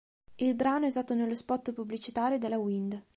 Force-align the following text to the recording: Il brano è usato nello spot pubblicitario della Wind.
Il 0.37 0.55
brano 0.55 0.85
è 0.85 0.87
usato 0.87 1.13
nello 1.13 1.35
spot 1.35 1.73
pubblicitario 1.73 2.39
della 2.39 2.57
Wind. 2.57 2.99